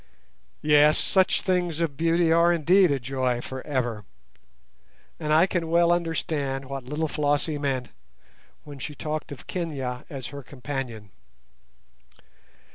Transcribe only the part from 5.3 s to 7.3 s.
I can well understand what little